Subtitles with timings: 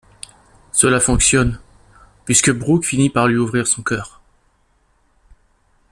[0.71, 1.59] Cela fonctionne,
[2.25, 4.19] puisque Brooke finit par lui ouvrir son cœur.